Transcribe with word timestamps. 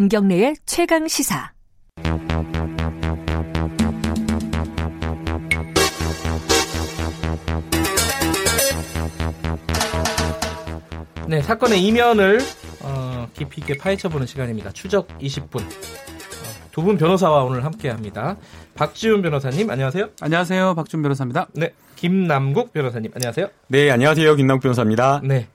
김경래의 0.00 0.56
최강 0.64 1.06
시사. 1.08 1.52
네, 11.28 11.42
사건의 11.42 11.82
이면을 11.84 12.38
어, 12.38 12.59
깊이 13.40 13.62
있게 13.62 13.78
파헤쳐보는 13.78 14.26
시간입니다. 14.26 14.70
추적 14.72 15.08
20분. 15.18 15.62
어, 15.62 16.70
두분 16.72 16.98
변호사와 16.98 17.44
오늘 17.44 17.64
함께합니다. 17.64 18.36
박지훈 18.74 19.22
변호사님, 19.22 19.70
안녕하세요. 19.70 20.10
안녕하세요, 20.20 20.74
박지훈 20.74 21.02
변호사입니다. 21.02 21.48
네, 21.54 21.72
김남국 21.96 22.74
변호사님, 22.74 23.12
안녕하세요. 23.14 23.48
네, 23.68 23.90
안녕하세요, 23.90 24.36
김남국 24.36 24.62
변호사입니다. 24.62 25.22
네. 25.24 25.48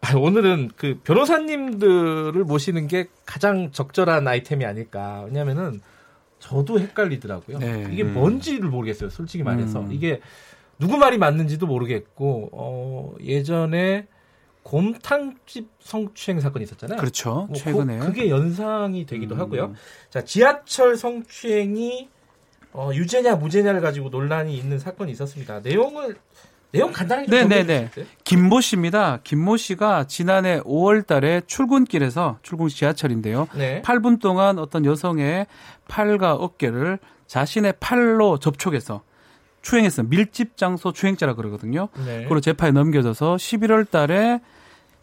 아, 0.00 0.16
오늘은 0.16 0.70
그 0.76 0.98
변호사님들을 1.04 2.42
모시는 2.44 2.88
게 2.88 3.08
가장 3.26 3.70
적절한 3.70 4.26
아이템이 4.26 4.64
아닐까. 4.64 5.24
왜냐면은 5.26 5.82
저도 6.38 6.80
헷갈리더라고요. 6.80 7.58
네. 7.58 7.88
이게 7.92 8.02
음. 8.02 8.14
뭔지를 8.14 8.70
모르겠어요. 8.70 9.10
솔직히 9.10 9.44
말해서. 9.44 9.80
음. 9.80 9.92
이게 9.92 10.20
누구 10.78 10.96
말이 10.96 11.18
맞는지도 11.18 11.66
모르겠고, 11.66 12.48
어, 12.52 13.14
예전에 13.22 14.06
곰탕집 14.64 15.68
성추행 15.78 16.40
사건이 16.40 16.64
있었잖아요. 16.64 16.98
그렇죠. 16.98 17.46
뭐 17.48 17.54
최근에. 17.54 17.98
그, 17.98 18.12
게 18.12 18.30
연상이 18.30 19.06
되기도 19.06 19.36
음. 19.36 19.40
하고요. 19.40 19.74
자, 20.10 20.24
지하철 20.24 20.96
성추행이 20.96 22.08
어, 22.72 22.90
유죄냐 22.92 23.36
무죄냐를 23.36 23.80
가지고 23.80 24.08
논란이 24.08 24.56
있는 24.56 24.78
사건이 24.78 25.12
있었습니다. 25.12 25.60
내용을 25.60 26.16
내용 26.72 26.90
간단하게 26.90 27.28
좀 27.28 27.48
네네네. 27.48 27.90
김모 28.24 28.60
씨입니다. 28.60 29.20
김모 29.22 29.56
씨가 29.56 30.08
지난해 30.08 30.60
5월 30.62 31.06
달에 31.06 31.42
출근길에서 31.46 32.38
출근 32.42 32.68
지하철인데요. 32.68 33.46
네. 33.54 33.80
8분 33.82 34.20
동안 34.20 34.58
어떤 34.58 34.84
여성의 34.84 35.46
팔과 35.86 36.34
어깨를 36.34 36.98
자신의 37.28 37.74
팔로 37.78 38.40
접촉해서 38.40 39.02
추행했어. 39.62 40.02
밀집 40.02 40.56
장소 40.56 40.92
추행죄라 40.92 41.34
그러거든요. 41.34 41.88
네. 42.04 42.24
그리고 42.24 42.40
재판에 42.40 42.72
넘겨져서 42.72 43.36
11월 43.36 43.88
달에 43.88 44.40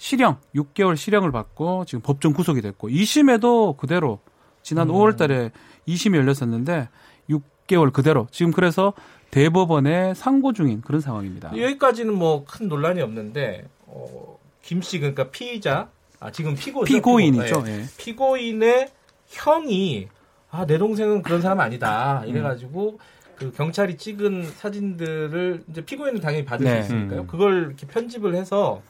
실형 0.02 0.38
6개월 0.56 0.98
실형을 0.98 1.32
받고 1.32 1.86
지금 1.86 2.02
법정 2.02 2.34
구속이 2.34 2.60
됐고 2.64 2.90
2심에도 2.90 3.78
그대로 3.78 4.20
지난 4.64 4.90
음. 4.90 4.96
5월 4.96 5.16
달에 5.16 5.52
2심이 5.88 6.16
열렸었는데 6.16 6.90
6개월 7.30 7.94
그대로 7.94 8.26
지금 8.32 8.52
그래서 8.52 8.94
대법원에 9.30 10.16
상고 10.16 10.54
중인 10.54 10.82
그런 10.82 11.02
상황입니다. 11.02 11.52
여기까지는 11.56 12.16
뭐 12.16 12.46
큰 12.46 12.68
논란이 12.68 13.00
없는데 13.00 13.68
어, 13.86 14.40
김씨 14.64 14.98
그러니까 14.98 15.30
피의자 15.30 15.90
아 16.20 16.32
지금 16.32 16.56
피고 16.56 16.84
피고인이죠. 16.84 17.62
네. 17.62 17.78
네. 17.78 17.86
피고인의 17.98 18.90
형이 19.28 20.08
아 20.50 20.66
내 20.66 20.80
동생은 20.80 21.22
그런 21.22 21.42
사람 21.44 21.60
아니다 21.60 22.24
이래가지고 22.26 23.00
그 23.36 23.52
경찰이 23.52 23.98
찍은 23.98 24.50
사진들을 24.58 25.64
이제 25.70 25.86
피고인은 25.86 26.22
당연히 26.22 26.44
받을 26.44 26.66
네. 26.66 26.82
수 26.82 26.88
있으니까요. 26.88 27.22
음. 27.22 27.28
그걸 27.28 27.66
이렇게 27.68 27.86
편집을 27.86 28.34
해서 28.34 28.82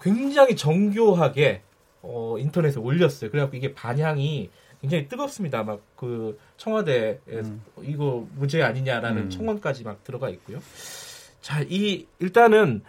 굉장히 0.00 0.56
정교하게 0.56 1.62
어, 2.02 2.36
인터넷에 2.38 2.78
올렸어요. 2.80 3.30
그래갖고 3.30 3.56
이게 3.56 3.74
반향이 3.74 4.50
굉장히 4.80 5.08
뜨겁습니다. 5.08 5.62
막 5.64 5.80
그 5.98 6.38
청와대에 6.56 7.18
음. 7.28 7.60
이거 7.82 8.26
무죄 8.36 8.62
아니냐라는 8.62 9.22
음. 9.22 9.30
청원까지 9.30 9.82
막 9.82 10.04
들어가 10.04 10.28
있고요. 10.30 10.60
자, 11.40 11.60
이 11.68 12.06
일단은 12.20 12.82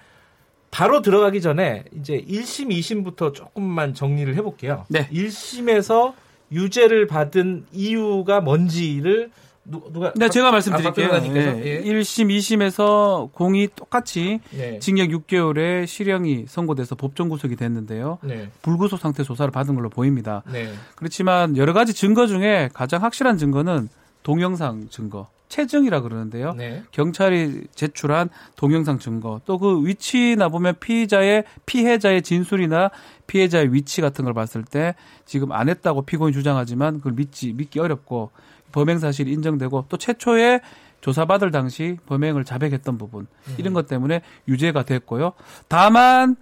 바로 0.69 1.01
들어가기 1.01 1.41
전에 1.41 1.85
이제 1.97 2.21
1심, 2.21 2.69
2심부터 2.69 3.33
조금만 3.33 3.95
정리를 3.95 4.35
해볼게요. 4.35 4.85
네. 4.89 5.09
1심에서 5.09 6.13
유죄를 6.51 7.07
받은 7.07 7.65
이유가 7.71 8.41
뭔지를 8.41 9.31
누가? 9.69 10.11
네, 10.15 10.29
제가 10.29 10.51
말씀드릴게요. 10.51 11.11
아, 11.11 11.19
네. 11.19 11.61
예. 11.65 11.83
1심, 11.83 12.27
2심에서 12.29 13.31
공이 13.33 13.69
똑같이 13.75 14.39
네. 14.51 14.79
징역 14.79 15.09
6개월에 15.09 15.85
실형이 15.87 16.45
선고돼서 16.47 16.95
법정 16.95 17.29
구속이 17.29 17.55
됐는데요. 17.55 18.19
네. 18.23 18.49
불구속 18.61 18.99
상태 18.99 19.23
조사를 19.23 19.51
받은 19.51 19.75
걸로 19.75 19.89
보입니다. 19.89 20.43
네. 20.51 20.71
그렇지만 20.95 21.57
여러 21.57 21.73
가지 21.73 21.93
증거 21.93 22.27
중에 22.27 22.69
가장 22.73 23.03
확실한 23.03 23.37
증거는 23.37 23.89
동영상 24.23 24.87
증거. 24.89 25.27
체증이라 25.49 26.01
그러는데요. 26.01 26.53
네. 26.53 26.83
경찰이 26.91 27.63
제출한 27.73 28.29
동영상 28.55 28.99
증거 28.99 29.41
또 29.45 29.57
그 29.57 29.83
위치나 29.85 30.47
보면 30.47 30.75
피의자의 30.79 31.43
피해자의 31.65 32.21
진술이나 32.21 32.91
피해자의 33.25 33.73
위치 33.73 33.99
같은 33.99 34.25
걸 34.25 34.33
봤을 34.35 34.63
때 34.63 34.93
지금 35.25 35.51
안 35.51 35.67
했다고 35.67 36.03
피고인 36.03 36.33
주장하지만 36.33 36.97
그걸 36.97 37.13
믿지 37.13 37.53
믿기 37.53 37.79
어렵고 37.79 38.29
범행 38.71 38.99
사실이 38.99 39.31
인정되고 39.31 39.85
또 39.89 39.97
최초에 39.97 40.61
조사받을 41.01 41.51
당시 41.51 41.97
범행을 42.07 42.43
자백했던 42.43 42.97
부분 42.97 43.27
음. 43.47 43.55
이런 43.57 43.73
것 43.73 43.87
때문에 43.87 44.21
유죄가 44.47 44.83
됐고요. 44.83 45.33
다만 45.67 46.35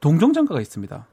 동종전과가 0.00 0.60
있습니다. 0.60 1.06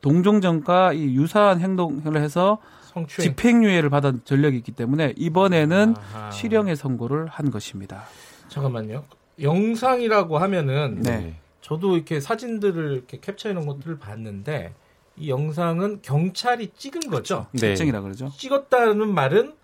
동종전과 0.00 0.92
이 0.94 1.14
유사한 1.16 1.60
행동을 1.60 2.16
해서 2.16 2.58
성추행. 2.82 3.30
집행유예를 3.30 3.90
받은 3.90 4.22
전력이 4.24 4.56
있기 4.58 4.72
때문에 4.72 5.14
이번에는 5.16 5.94
아하. 6.12 6.30
실형의 6.30 6.76
선고를 6.76 7.26
한 7.26 7.50
것입니다. 7.50 8.04
잠깐만요. 8.48 9.04
영상이라고 9.40 10.38
하면은 10.38 11.02
네. 11.02 11.34
저도 11.60 11.96
이렇게 11.96 12.20
사진들을 12.20 12.92
이렇게 12.92 13.20
캡처해 13.20 13.54
놓은 13.54 13.66
것들을 13.66 13.98
봤는데 13.98 14.74
이 15.16 15.28
영상은 15.28 16.00
경찰이 16.02 16.72
찍은 16.76 17.10
거죠. 17.10 17.46
네. 17.52 17.68
특징이라 17.68 18.00
그러죠. 18.00 18.30
찍었다는 18.36 19.12
말은 19.12 19.54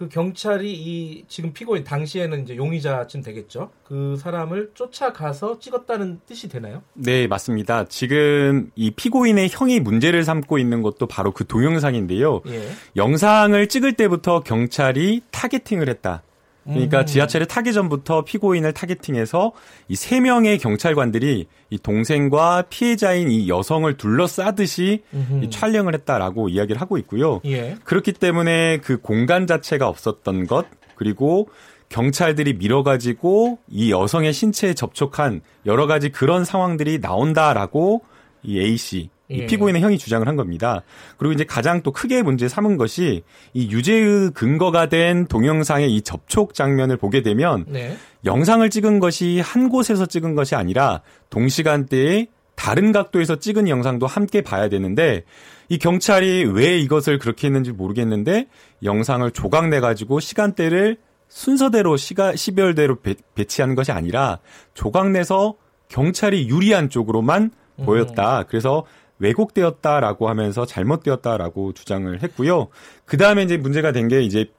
그 0.00 0.08
경찰이 0.08 0.72
이 0.72 1.24
지금 1.28 1.52
피고인 1.52 1.84
당시에는 1.84 2.42
이제 2.42 2.56
용의자쯤 2.56 3.20
되겠죠. 3.20 3.70
그 3.84 4.16
사람을 4.16 4.70
쫓아가서 4.72 5.58
찍었다는 5.58 6.20
뜻이 6.24 6.48
되나요? 6.48 6.80
네, 6.94 7.26
맞습니다. 7.26 7.84
지금 7.84 8.70
이 8.76 8.92
피고인의 8.92 9.50
형이 9.52 9.78
문제를 9.80 10.24
삼고 10.24 10.56
있는 10.56 10.80
것도 10.80 11.04
바로 11.04 11.32
그 11.32 11.46
동영상인데요. 11.46 12.40
예. 12.46 12.70
영상을 12.96 13.68
찍을 13.68 13.92
때부터 13.92 14.40
경찰이 14.40 15.20
타겟팅을 15.32 15.90
했다. 15.90 16.22
그러니까 16.64 17.00
음. 17.00 17.06
지하철에 17.06 17.46
타기 17.46 17.72
전부터 17.72 18.24
피고인을 18.24 18.72
타겟팅해서 18.74 19.52
이 19.88 19.96
세 19.96 20.20
명의 20.20 20.58
경찰관들이 20.58 21.46
이 21.70 21.78
동생과 21.78 22.64
피해자인 22.68 23.30
이 23.30 23.48
여성을 23.48 23.96
둘러싸듯이 23.96 25.02
이 25.42 25.50
촬영을 25.50 25.94
했다라고 25.94 26.48
이야기를 26.48 26.80
하고 26.80 26.98
있고요. 26.98 27.40
예. 27.44 27.76
그렇기 27.84 28.12
때문에 28.14 28.78
그 28.78 28.98
공간 29.00 29.46
자체가 29.46 29.86
없었던 29.88 30.46
것 30.46 30.66
그리고 30.96 31.48
경찰들이 31.90 32.54
밀어가지고 32.54 33.58
이 33.68 33.90
여성의 33.90 34.32
신체에 34.32 34.74
접촉한 34.74 35.40
여러 35.66 35.86
가지 35.86 36.10
그런 36.10 36.44
상황들이 36.44 36.98
나온다라고 37.00 38.02
이 38.42 38.58
A 38.60 38.76
씨 38.76 39.10
이 39.30 39.40
예. 39.40 39.46
피고인의 39.46 39.80
형이 39.80 39.96
주장을 39.96 40.26
한 40.26 40.36
겁니다. 40.36 40.82
그리고 41.16 41.32
이제 41.32 41.44
가장 41.44 41.82
또 41.82 41.92
크게 41.92 42.22
문제 42.22 42.48
삼은 42.48 42.76
것이 42.76 43.22
이 43.54 43.70
유죄의 43.70 44.32
근거가 44.32 44.88
된 44.88 45.26
동영상의 45.26 45.94
이 45.94 46.02
접촉 46.02 46.54
장면을 46.54 46.96
보게 46.96 47.22
되면 47.22 47.64
네. 47.68 47.96
영상을 48.24 48.68
찍은 48.68 48.98
것이 48.98 49.40
한 49.40 49.68
곳에서 49.68 50.06
찍은 50.06 50.34
것이 50.34 50.56
아니라 50.56 51.02
동시간대에 51.30 52.26
다른 52.56 52.92
각도에서 52.92 53.36
찍은 53.36 53.68
영상도 53.68 54.06
함께 54.06 54.42
봐야 54.42 54.68
되는데 54.68 55.24
이 55.68 55.78
경찰이 55.78 56.44
왜 56.52 56.78
이것을 56.78 57.18
그렇게 57.18 57.46
했는지 57.46 57.70
모르겠는데 57.72 58.48
영상을 58.82 59.30
조각내 59.30 59.80
가지고 59.80 60.20
시간대를 60.20 60.98
순서대로 61.28 61.96
시가 61.96 62.34
시별대로 62.34 63.00
배, 63.00 63.14
배치하는 63.34 63.76
것이 63.76 63.92
아니라 63.92 64.40
조각내서 64.74 65.54
경찰이 65.88 66.48
유리한 66.48 66.90
쪽으로만 66.90 67.52
음. 67.78 67.84
보였다. 67.86 68.44
그래서 68.48 68.84
왜곡되었다라고 69.20 70.28
하면서 70.28 70.66
잘못되었다라고 70.66 71.72
주장을 71.74 72.22
했고요. 72.22 72.68
그 73.04 73.16
다음에 73.16 73.42
이제 73.44 73.56
문제가 73.56 73.92
된 73.92 74.08
게 74.08 74.22
이제 74.22 74.50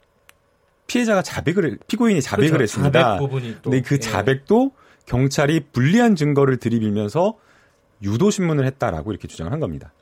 피해자가 0.88 1.22
자백을 1.22 1.80
피고인이 1.88 2.22
자백을 2.22 2.52
그렇죠. 2.52 2.64
했습니다. 2.64 3.18
자백 3.18 3.62
근데 3.64 3.82
그 3.82 3.96
예. 3.96 4.00
자백도 4.00 4.72
예. 4.74 4.82
경찰이 5.06 5.66
불리한 5.72 6.16
증거를 6.16 6.58
들이밀면서 6.58 7.38
유도 8.04 8.30
신문을 8.30 8.66
했다라고 8.66 9.12
이렇게 9.12 9.28
주장을 9.28 9.52
한 9.52 9.60
겁니다. 9.60 9.94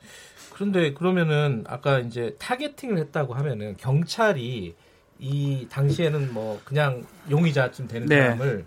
그런데 0.52 0.92
그러면은 0.92 1.64
아까 1.66 2.00
이제 2.00 2.34
타겟팅을 2.38 2.98
했다고 2.98 3.34
하면은 3.34 3.76
경찰이 3.78 4.74
이 5.18 5.66
당시에는 5.70 6.32
뭐 6.32 6.60
그냥 6.64 7.04
용의자쯤 7.30 7.88
되는 7.88 8.06
네. 8.06 8.20
사람을 8.22 8.64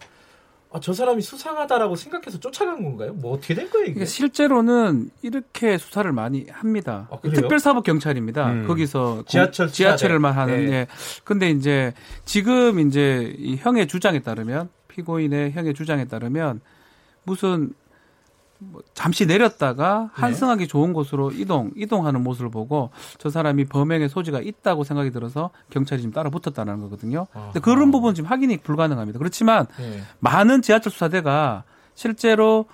아, 0.73 0.79
저 0.79 0.91
사람이 0.91 1.21
수상하다라고 1.21 1.95
생각해서 1.95 2.39
쫓아간 2.39 2.83
건가요? 2.83 3.13
뭐 3.13 3.33
어떻게 3.33 3.53
된 3.53 3.69
거예요? 3.69 3.85
이게? 3.85 4.05
실제로는 4.05 5.11
이렇게 5.21 5.77
수사를 5.77 6.11
많이 6.11 6.47
합니다. 6.49 7.07
아, 7.11 7.19
특별사법 7.21 7.83
경찰입니다. 7.83 8.51
음. 8.51 8.67
거기서 8.67 9.23
지하철 9.27 9.67
지하철을만 9.67 10.33
하는. 10.33 10.65
네. 10.65 10.71
예. 10.73 10.87
근데 11.23 11.51
이제 11.51 11.93
지금 12.25 12.79
이제 12.79 13.35
이 13.37 13.55
형의 13.55 13.87
주장에 13.87 14.19
따르면 14.19 14.69
피고인의 14.87 15.51
형의 15.51 15.75
주장에 15.75 16.05
따르면 16.05 16.61
무슨 17.23 17.59
뭐 17.59 17.69
잠시 18.93 19.25
내렸다가 19.25 20.09
네. 20.15 20.21
한승하기 20.21 20.67
좋은 20.67 20.93
곳으로 20.93 21.31
이동 21.31 21.71
이동하는 21.75 22.23
모습을 22.23 22.51
보고 22.51 22.91
저 23.17 23.29
사람이 23.29 23.65
범행의 23.65 24.09
소지가 24.09 24.41
있다고 24.41 24.83
생각이 24.83 25.11
들어서 25.11 25.49
경찰이 25.69 26.01
지금 26.01 26.13
따라 26.13 26.29
붙었다는 26.29 26.81
거거든요. 26.81 27.27
아하. 27.33 27.45
근데 27.47 27.59
그런 27.59 27.91
부분은 27.91 28.15
지금 28.15 28.29
확인이 28.29 28.57
불가능합니다. 28.57 29.19
그렇지만 29.19 29.67
네. 29.77 30.01
많은 30.19 30.61
지하철 30.61 30.91
수사대가 30.91 31.63
실제로 31.95 32.65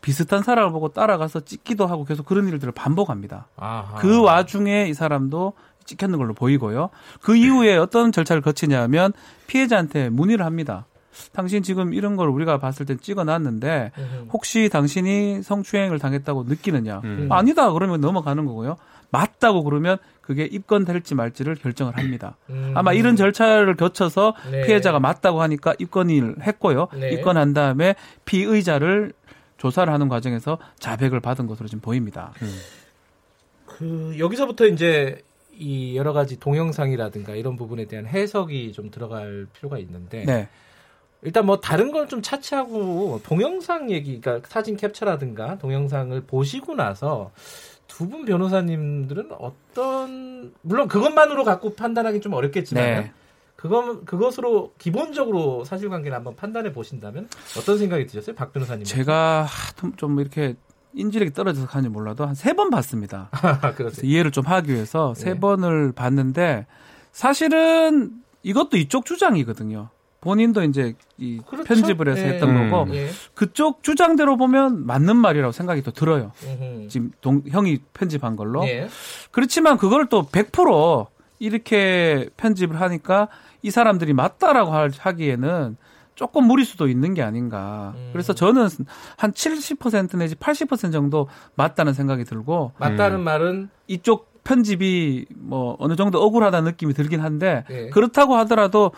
비슷한 0.00 0.42
사람을 0.42 0.72
보고 0.72 0.88
따라가서 0.88 1.40
찍기도 1.40 1.86
하고 1.86 2.04
계속 2.04 2.26
그런 2.26 2.48
일들을 2.48 2.72
반복합니다. 2.72 3.48
아하. 3.56 3.96
그 3.96 4.20
와중에 4.20 4.88
이 4.88 4.94
사람도 4.94 5.54
찍혔는 5.84 6.18
걸로 6.18 6.34
보이고요. 6.34 6.90
그 7.20 7.36
이후에 7.36 7.76
어떤 7.76 8.12
절차를 8.12 8.42
거치냐면 8.42 9.12
피해자한테 9.46 10.10
문의를 10.10 10.44
합니다. 10.44 10.86
당신 11.32 11.62
지금 11.62 11.94
이런 11.94 12.16
걸 12.16 12.28
우리가 12.28 12.58
봤을 12.58 12.86
땐 12.86 12.98
찍어놨는데 13.00 13.92
혹시 14.32 14.68
당신이 14.68 15.42
성추행을 15.42 15.98
당했다고 15.98 16.44
느끼느냐? 16.44 17.00
음. 17.04 17.28
아니다 17.30 17.72
그러면 17.72 18.00
넘어가는 18.00 18.44
거고요. 18.44 18.76
맞다고 19.10 19.62
그러면 19.62 19.98
그게 20.22 20.44
입건될지 20.44 21.14
말지를 21.14 21.54
결정을 21.56 21.96
합니다. 21.98 22.36
음. 22.48 22.72
아마 22.74 22.92
이런 22.94 23.14
절차를 23.14 23.76
거쳐서 23.76 24.34
네. 24.50 24.64
피해자가 24.64 25.00
맞다고 25.00 25.42
하니까 25.42 25.74
입건을 25.78 26.36
했고요. 26.42 26.88
네. 26.94 27.12
입건한 27.12 27.52
다음에 27.52 27.94
피의자를 28.24 29.12
조사를 29.58 29.92
하는 29.92 30.08
과정에서 30.08 30.58
자백을 30.78 31.20
받은 31.20 31.46
것으로 31.46 31.68
지금 31.68 31.80
보입니다. 31.82 32.32
음. 32.40 32.52
그 33.66 34.16
여기서부터 34.18 34.66
이제 34.66 35.22
이 35.58 35.96
여러 35.96 36.12
가지 36.12 36.40
동영상이라든가 36.40 37.34
이런 37.34 37.56
부분에 37.56 37.84
대한 37.84 38.06
해석이 38.06 38.72
좀 38.72 38.90
들어갈 38.90 39.46
필요가 39.52 39.78
있는데 39.78 40.24
네. 40.24 40.48
일단 41.22 41.46
뭐 41.46 41.60
다른 41.60 41.92
건좀 41.92 42.20
차치하고 42.22 43.20
동영상 43.24 43.90
얘기, 43.90 44.20
그러니까 44.20 44.48
사진 44.48 44.76
캡처라든가 44.76 45.58
동영상을 45.58 46.20
보시고 46.22 46.74
나서 46.74 47.30
두 47.88 48.08
분 48.08 48.24
변호사님들은 48.24 49.30
어떤 49.38 50.52
물론 50.62 50.88
그것만으로 50.88 51.44
갖고 51.44 51.74
판단하기 51.74 52.20
좀 52.22 52.32
어렵겠지만 52.32 52.84
네. 52.84 53.12
그것 53.54 54.04
그것으로 54.06 54.72
기본적으로 54.78 55.62
사실관계를 55.64 56.16
한번 56.16 56.34
판단해 56.34 56.72
보신다면 56.72 57.28
어떤 57.58 57.78
생각이 57.78 58.06
드셨어요, 58.06 58.34
박 58.34 58.52
변호사님? 58.52 58.84
제가 58.84 59.46
좀 59.96 60.18
이렇게 60.20 60.56
인지력이 60.94 61.32
떨어져서 61.32 61.66
가는지 61.68 61.90
몰라도 61.90 62.24
한 62.26 62.34
세 62.34 62.54
번 62.54 62.70
봤습니다. 62.70 63.28
그래서 63.76 64.02
이해를 64.02 64.30
좀 64.32 64.44
하기 64.46 64.72
위해서 64.72 65.14
세 65.14 65.34
네. 65.34 65.40
번을 65.40 65.92
봤는데 65.92 66.66
사실은 67.12 68.10
이것도 68.42 68.76
이쪽 68.78 69.04
주장이거든요. 69.04 69.90
본인도 70.22 70.62
이제 70.62 70.94
이 71.18 71.40
그렇죠? 71.46 71.64
편집을 71.64 72.08
해서 72.08 72.22
예. 72.22 72.32
했던 72.32 72.70
거고 72.70 72.84
음. 72.84 72.94
예. 72.94 73.08
그쪽 73.34 73.82
주장대로 73.82 74.36
보면 74.36 74.86
맞는 74.86 75.16
말이라고 75.16 75.52
생각이 75.52 75.82
또 75.82 75.90
들어요. 75.90 76.32
음흠. 76.44 76.88
지금 76.88 77.10
동, 77.20 77.42
형이 77.46 77.78
편집한 77.92 78.36
걸로. 78.36 78.64
예. 78.66 78.88
그렇지만 79.32 79.76
그걸 79.76 80.06
또 80.06 80.22
100% 80.22 81.06
이렇게 81.40 82.30
편집을 82.36 82.80
하니까 82.80 83.28
이 83.62 83.70
사람들이 83.70 84.12
맞다라고 84.12 84.70
하기에는 84.72 85.76
조금 86.14 86.44
무리 86.44 86.64
수도 86.64 86.88
있는 86.88 87.14
게 87.14 87.22
아닌가. 87.22 87.92
음. 87.96 88.10
그래서 88.12 88.32
저는 88.32 88.68
한 89.16 89.32
70% 89.32 90.16
내지 90.18 90.36
80% 90.36 90.92
정도 90.92 91.28
맞다는 91.56 91.94
생각이 91.94 92.24
들고 92.24 92.72
맞다는 92.78 93.18
음. 93.18 93.24
말은 93.24 93.70
이쪽 93.88 94.30
편집이 94.44 95.26
뭐 95.36 95.76
어느 95.80 95.96
정도 95.96 96.22
억울하다는 96.22 96.70
느낌이 96.70 96.94
들긴 96.94 97.20
한데 97.20 97.64
예. 97.70 97.88
그렇다고 97.88 98.36
하더라도 98.36 98.92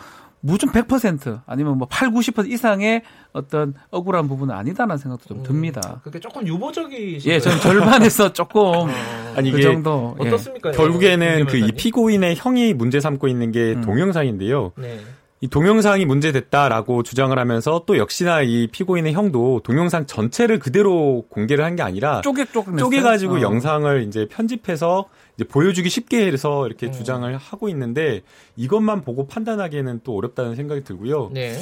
무슨 0.45 0.69
100% 0.69 1.41
아니면 1.47 1.79
뭐 1.79 1.87
8, 1.89 2.09
90% 2.11 2.51
이상의 2.51 3.01
어떤 3.33 3.73
억울한 3.89 4.27
부분은 4.27 4.53
아니다라는 4.53 4.97
생각도 4.97 5.25
좀 5.27 5.39
음, 5.39 5.43
듭니다. 5.43 5.81
음, 5.95 5.99
그게 6.03 6.19
조금 6.19 6.45
유보적이신 6.45 7.31
예, 7.31 7.39
저는 7.39 7.59
절반에서 7.59 8.31
조금 8.31 8.61
어, 8.85 8.87
아니 9.35 9.51
그 9.51 9.59
정도 9.59 10.15
예. 10.21 10.27
어떻습니까? 10.27 10.69
예. 10.69 10.73
결국에는 10.73 11.47
그 11.47 11.57
이 11.57 11.71
피고인의 11.71 12.35
형이 12.37 12.73
문제 12.75 12.99
삼고 12.99 13.27
있는 13.27 13.51
게 13.51 13.73
음. 13.73 13.81
동영상인데요. 13.81 14.73
네. 14.77 14.99
이 15.41 15.47
동영상이 15.47 16.05
문제됐다라고 16.05 17.03
주장을 17.03 17.37
하면서 17.37 17.83
또 17.85 17.97
역시나 17.97 18.41
이 18.41 18.67
피고인의 18.67 19.13
형도 19.13 19.59
동영상 19.63 20.05
전체를 20.05 20.59
그대로 20.59 21.25
공개를 21.29 21.63
한 21.63 21.75
게 21.75 21.83
아니라 21.83 22.21
쪼개 22.21 22.45
쪼개 22.45 23.01
가지고 23.01 23.35
어. 23.35 23.41
영상을 23.41 24.03
이제 24.03 24.27
편집해서 24.29 25.09
이제 25.35 25.43
보여주기 25.43 25.89
쉽게 25.89 26.25
해서 26.27 26.65
이렇게 26.67 26.87
음. 26.87 26.91
주장을 26.93 27.35
하고 27.35 27.67
있는데 27.69 28.21
이것만 28.55 29.01
보고 29.01 29.27
판단하기에는 29.27 30.01
또 30.05 30.15
어렵다는 30.15 30.55
생각이 30.55 30.83
들고요. 30.85 31.31
네. 31.33 31.59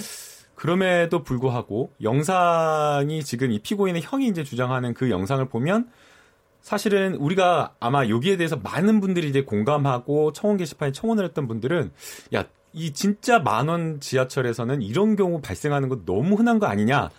그럼에도 0.55 1.23
불구하고 1.23 1.91
영상이 2.01 3.23
지금 3.23 3.51
이 3.51 3.59
피고인의 3.59 4.03
형이 4.03 4.27
이제 4.27 4.43
주장하는 4.43 4.93
그 4.93 5.09
영상을 5.09 5.43
보면 5.45 5.89
사실은 6.61 7.15
우리가 7.15 7.73
아마 7.79 8.07
여기에 8.07 8.37
대해서 8.37 8.55
많은 8.55 9.01
분들이 9.01 9.27
이제 9.27 9.41
공감하고 9.41 10.31
청원 10.31 10.57
게시판에 10.57 10.91
청원을 10.91 11.25
했던 11.25 11.47
분들은 11.47 11.91
야, 12.35 12.45
이 12.73 12.91
진짜 12.91 13.39
만원 13.39 13.99
지하철에서는 13.99 14.81
이런 14.81 15.15
경우 15.15 15.41
발생하는 15.41 15.89
거 15.89 15.99
너무 16.05 16.35
흔한 16.35 16.59
거 16.59 16.65
아니냐. 16.65 17.09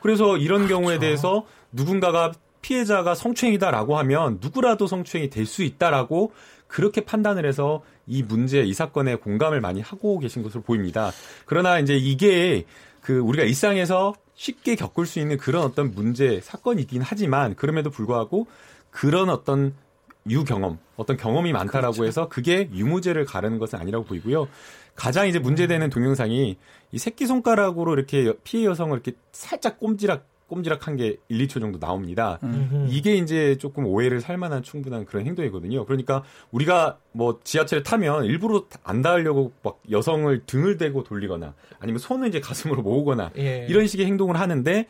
그래서 0.00 0.36
이런 0.36 0.66
그렇죠. 0.66 0.74
경우에 0.74 0.98
대해서 0.98 1.46
누군가가 1.72 2.32
피해자가 2.62 3.14
성추행이다라고 3.14 3.98
하면 3.98 4.38
누구라도 4.40 4.86
성추행이 4.86 5.30
될 5.30 5.46
수 5.46 5.62
있다라고 5.62 6.32
그렇게 6.66 7.02
판단을 7.02 7.46
해서 7.46 7.82
이 8.06 8.22
문제, 8.22 8.62
이 8.62 8.72
사건에 8.72 9.16
공감을 9.16 9.60
많이 9.60 9.80
하고 9.80 10.18
계신 10.18 10.42
것으로 10.42 10.62
보입니다. 10.62 11.12
그러나 11.46 11.78
이제 11.78 11.94
이게 11.96 12.64
그 13.00 13.18
우리가 13.18 13.44
일상에서 13.44 14.14
쉽게 14.34 14.74
겪을 14.74 15.06
수 15.06 15.20
있는 15.20 15.36
그런 15.36 15.62
어떤 15.62 15.92
문제, 15.92 16.40
사건이긴 16.40 17.02
하지만 17.02 17.54
그럼에도 17.54 17.90
불구하고 17.90 18.46
그런 18.90 19.28
어떤 19.28 19.74
유경험, 20.28 20.78
어떤 20.96 21.16
경험이 21.16 21.52
많다라고 21.52 21.94
그렇죠. 21.94 22.06
해서 22.06 22.28
그게 22.28 22.68
유무죄를 22.72 23.24
가르는 23.24 23.58
것은 23.58 23.78
아니라고 23.78 24.04
보이고요. 24.04 24.48
가장 24.94 25.28
이제 25.28 25.38
문제되는 25.38 25.90
동영상이 25.90 26.56
이 26.92 26.98
새끼 26.98 27.26
손가락으로 27.26 27.94
이렇게 27.94 28.32
피해 28.44 28.64
여성을 28.64 28.92
이렇게 28.94 29.12
살짝 29.32 29.78
꼼지락 29.78 30.26
꼼지락한 30.46 30.96
게 30.96 31.16
1, 31.28 31.46
2초 31.46 31.60
정도 31.60 31.78
나옵니다. 31.78 32.38
음흠. 32.42 32.86
이게 32.90 33.16
이제 33.16 33.56
조금 33.56 33.86
오해를 33.86 34.20
살 34.20 34.36
만한 34.36 34.62
충분한 34.62 35.06
그런 35.06 35.26
행동이거든요. 35.26 35.84
그러니까 35.86 36.22
우리가 36.50 36.98
뭐 37.12 37.40
지하철에 37.44 37.82
타면 37.82 38.24
일부러 38.24 38.64
안 38.82 39.02
닿으려고 39.02 39.52
막 39.62 39.80
여성을 39.90 40.44
등을 40.46 40.76
대고 40.76 41.02
돌리거나 41.02 41.54
아니면 41.80 41.98
손을 41.98 42.28
이제 42.28 42.40
가슴으로 42.40 42.82
모으거나 42.82 43.30
예. 43.38 43.66
이런 43.68 43.86
식의 43.86 44.06
행동을 44.06 44.38
하는데 44.38 44.86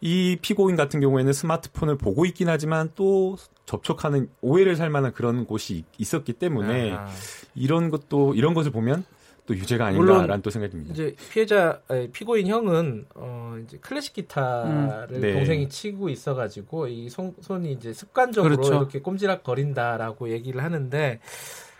이 0.00 0.38
피고인 0.40 0.76
같은 0.76 1.00
경우에는 1.00 1.32
스마트폰을 1.32 1.98
보고 1.98 2.24
있긴 2.24 2.48
하지만 2.48 2.90
또 2.94 3.36
접촉하는 3.66 4.28
오해를 4.40 4.76
살 4.76 4.90
만한 4.90 5.12
그런 5.12 5.44
곳이 5.46 5.84
있었기 5.98 6.34
때문에 6.34 6.92
아하. 6.92 7.08
이런 7.54 7.90
것도 7.90 8.34
이런 8.34 8.54
것을 8.54 8.72
보면 8.72 9.04
또 9.46 9.56
유죄가 9.56 9.86
아닌가라는 9.86 10.42
또 10.42 10.50
생각이 10.50 10.70
듭니다. 10.70 10.92
이제 10.92 11.16
피해자 11.30 11.80
피고인 12.12 12.46
형은 12.46 13.06
어 13.14 13.56
이제 13.64 13.78
클래식 13.80 14.14
기타를 14.14 15.16
음. 15.16 15.20
네. 15.20 15.32
동생이 15.34 15.68
치고 15.68 16.08
있어 16.10 16.34
가지고 16.34 16.86
이 16.86 17.08
손, 17.08 17.34
손이 17.40 17.72
이제 17.72 17.92
습관적으로 17.92 18.56
그렇죠. 18.56 18.74
이렇게 18.74 19.00
꼼지락 19.00 19.42
거린다라고 19.42 20.30
얘기를 20.30 20.62
하는데 20.62 21.20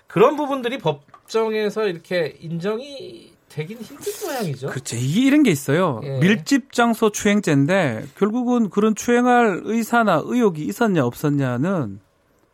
그런 0.09 0.37
부분들이 0.37 0.79
법정에서 0.79 1.87
이렇게 1.87 2.37
인정이 2.41 3.32
되긴 3.53 3.79
힘든 3.79 4.13
모양이죠. 4.25 4.69
그렇죠. 4.69 4.97
이런 4.97 5.43
게 5.43 5.51
있어요. 5.51 6.01
예. 6.05 6.19
밀집 6.19 6.73
장소 6.73 7.11
추행죄인데 7.11 8.07
결국은 8.17 8.71
그런 8.71 8.95
추행할 8.95 9.61
의사나 9.65 10.23
의욕이 10.25 10.63
있었냐 10.63 11.05
없었냐는 11.05 12.01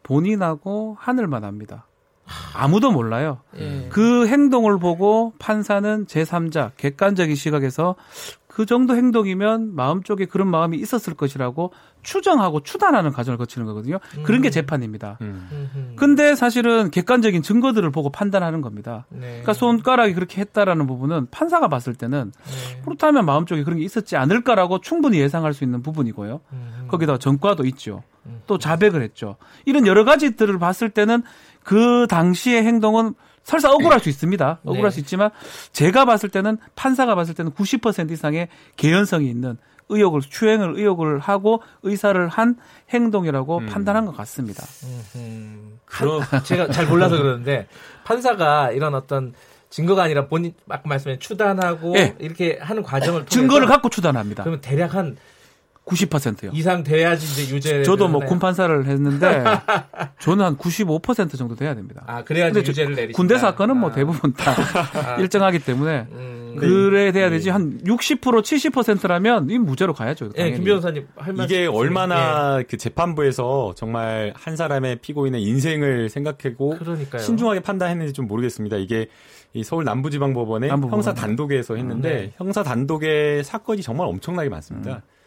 본인하고 0.02 0.96
하늘만 0.98 1.44
합니다. 1.44 1.86
아무도 2.54 2.90
몰라요. 2.90 3.40
예. 3.56 3.86
그 3.90 4.26
행동을 4.26 4.78
보고 4.78 5.32
판사는 5.38 6.06
제3자, 6.06 6.72
객관적인 6.76 7.34
시각에서 7.36 7.94
그 8.48 8.64
정도 8.64 8.96
행동이면 8.96 9.74
마음속에 9.76 10.24
그런 10.24 10.48
마음이 10.48 10.78
있었을 10.78 11.14
것이라고 11.14 11.72
추정하고 12.02 12.60
추단하는 12.60 13.12
과정을 13.12 13.36
거치는 13.36 13.66
거거든요. 13.66 14.00
음. 14.16 14.22
그런 14.22 14.40
게 14.40 14.48
음. 14.48 14.50
재판입니다. 14.50 15.18
음. 15.20 15.94
근데 15.96 16.34
사실은 16.34 16.90
객관적인 16.90 17.42
증거들을 17.42 17.88
보고 17.90 18.10
판단하는 18.10 18.62
겁니다. 18.62 19.06
네. 19.10 19.20
그러니까 19.28 19.52
손가락이 19.52 20.14
그렇게 20.14 20.40
했다라는 20.40 20.86
부분은 20.86 21.28
판사가 21.30 21.68
봤을 21.68 21.94
때는 21.94 22.32
네. 22.46 22.80
그렇다면 22.84 23.26
마음속에 23.26 23.62
그런 23.64 23.78
게 23.78 23.84
있었지 23.84 24.16
않을까라고 24.16 24.80
충분히 24.80 25.20
예상할 25.20 25.52
수 25.52 25.62
있는 25.62 25.82
부분이고요. 25.82 26.40
음. 26.52 26.88
거기다 26.88 27.18
전과도 27.18 27.66
있죠. 27.66 28.02
음. 28.24 28.40
또 28.46 28.56
자백을 28.56 29.02
했죠. 29.02 29.36
이런 29.66 29.86
여러 29.86 30.04
가지들을 30.04 30.58
봤을 30.58 30.88
때는 30.88 31.22
그 31.62 32.06
당시의 32.08 32.64
행동은 32.64 33.14
설사 33.48 33.72
억울할 33.72 33.98
수 33.98 34.10
있습니다. 34.10 34.58
네. 34.62 34.70
억울할 34.70 34.90
네. 34.90 34.94
수 34.94 35.00
있지만 35.00 35.30
제가 35.72 36.04
봤을 36.04 36.28
때는 36.28 36.58
판사가 36.76 37.14
봤을 37.14 37.32
때는 37.32 37.52
90% 37.52 38.10
이상의 38.10 38.48
개연성이 38.76 39.30
있는 39.30 39.56
의혹을 39.88 40.20
추행을 40.20 40.74
의혹을 40.76 41.18
하고 41.18 41.62
의사를 41.82 42.28
한 42.28 42.56
행동이라고 42.90 43.58
음. 43.58 43.66
판단한 43.66 44.04
것 44.04 44.14
같습니다. 44.18 44.62
그럼 45.86 46.20
제가 46.44 46.68
잘 46.68 46.86
몰라서 46.86 47.16
그러는데 47.16 47.66
판사가 48.04 48.70
이런 48.72 48.94
어떤 48.94 49.32
증거가 49.70 50.02
아니라 50.02 50.26
본인 50.26 50.52
아까 50.68 50.82
말씀하신 50.84 51.18
추단하고 51.18 51.92
네. 51.92 52.16
이렇게 52.18 52.58
하는 52.60 52.82
과정을 52.82 53.24
증거를 53.24 53.66
갖고 53.66 53.88
추단합니다. 53.88 54.42
그러면 54.42 54.60
대략 54.60 54.94
한 54.94 55.16
90%요. 55.88 56.50
이상 56.54 56.82
돼야지 56.84 57.42
이제 57.42 57.54
유죄. 57.54 57.82
저도 57.82 58.08
뭐 58.08 58.20
군판사를 58.24 58.86
했는데 58.86 59.44
저는 60.20 60.44
한 60.44 60.56
95% 60.56 61.36
정도 61.36 61.54
돼야 61.54 61.74
됩니다. 61.74 62.02
아 62.06 62.22
그래야지 62.24 62.60
유죄를 62.60 62.94
내리. 62.94 63.12
군대 63.12 63.38
사건은 63.38 63.76
뭐 63.76 63.88
아. 63.88 63.88
뭐 63.88 63.96
대부분 63.96 64.32
다 64.34 64.52
아. 64.94 65.16
일정하기 65.20 65.60
때문에 65.60 66.06
음, 66.12 66.56
그래 66.58 67.10
돼야 67.12 67.30
네. 67.30 67.36
되지 67.36 67.50
한 67.50 67.80
60% 67.84 68.20
70%라면 68.20 69.48
이 69.50 69.58
무죄로 69.58 69.94
가야죠. 69.94 70.30
예, 70.36 70.50
김 70.52 70.64
변호사님 70.64 71.06
할 71.16 71.32
말씀. 71.32 71.54
이게 71.56 71.66
얼마나 71.66 72.58
예. 72.58 72.64
그 72.64 72.76
재판부에서 72.76 73.74
정말 73.76 74.32
한 74.36 74.56
사람의 74.56 74.96
피고인의 74.96 75.42
인생을 75.42 76.08
생각하고 76.10 76.76
그러니까요. 76.78 77.22
신중하게 77.22 77.60
판단했는지 77.60 78.12
좀 78.12 78.26
모르겠습니다. 78.26 78.76
이게 78.76 79.08
이 79.54 79.64
서울 79.64 79.84
남부지방법원의 79.84 80.68
남부법원. 80.68 80.98
형사 80.98 81.14
단독에서 81.14 81.76
했는데 81.76 82.08
네. 82.14 82.32
형사 82.36 82.62
단독의 82.62 83.44
사건이 83.44 83.80
정말 83.82 84.06
엄청나게 84.08 84.48
많습니다. 84.50 84.96
음. 84.96 85.17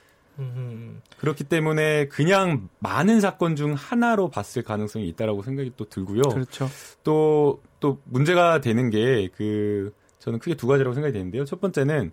그렇기 1.17 1.43
때문에 1.43 2.07
그냥 2.07 2.69
많은 2.79 3.21
사건 3.21 3.55
중 3.55 3.73
하나로 3.73 4.29
봤을 4.29 4.63
가능성이 4.63 5.07
있다라고 5.09 5.43
생각이 5.43 5.73
또 5.77 5.85
들고요. 5.85 6.21
그렇죠. 6.23 6.69
또, 7.03 7.61
또 7.79 8.00
문제가 8.05 8.61
되는 8.61 8.89
게 8.89 9.29
그, 9.35 9.93
저는 10.19 10.39
크게 10.39 10.55
두 10.55 10.67
가지라고 10.67 10.93
생각이 10.93 11.13
되는데요. 11.13 11.45
첫 11.45 11.59
번째는 11.61 12.11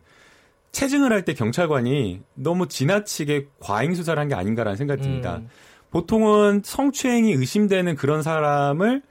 체증을 0.73 1.13
할 1.13 1.25
때 1.25 1.35
경찰관이 1.35 2.21
너무 2.35 2.69
지나치게 2.69 3.49
과잉 3.61 3.95
수사를 3.95 4.21
한 4.21 4.29
게 4.29 4.35
아닌가라는 4.35 4.77
생각이 4.77 5.03
듭니다. 5.03 5.37
음. 5.39 5.49
보통은 5.91 6.61
성추행이 6.65 7.33
의심되는 7.33 7.95
그런 7.97 8.23
사람을 8.23 9.03